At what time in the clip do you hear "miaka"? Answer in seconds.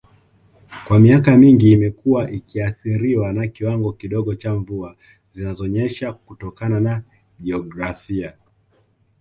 0.99-1.37